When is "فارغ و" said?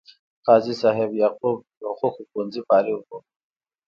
2.67-3.09